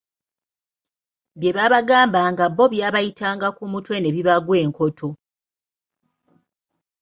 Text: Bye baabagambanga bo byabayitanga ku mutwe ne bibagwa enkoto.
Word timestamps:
Bye 1.39 1.49
baabagambanga 1.55 2.45
bo 2.57 2.65
byabayitanga 2.73 3.47
ku 3.57 3.63
mutwe 3.71 3.95
ne 3.99 4.09
bibagwa 4.15 4.55
enkoto. 4.63 5.09